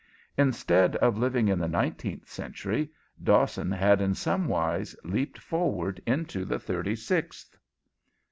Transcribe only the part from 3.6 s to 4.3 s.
had in